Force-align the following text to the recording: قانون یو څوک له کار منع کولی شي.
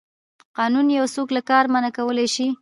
قانون 0.57 0.85
یو 0.97 1.05
څوک 1.15 1.27
له 1.35 1.41
کار 1.49 1.63
منع 1.73 1.91
کولی 1.97 2.27
شي. 2.35 2.47